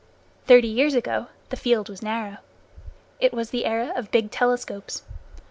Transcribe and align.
Thirty 0.47 0.67
years 0.67 0.95
ago 0.95 1.27
the 1.51 1.55
field 1.55 1.87
was 1.87 2.01
narrow. 2.01 2.37
It 3.19 3.33
was 3.33 3.51
the 3.51 3.65
era 3.65 3.93
of 3.95 4.09
big 4.09 4.31
telescopes. 4.31 5.03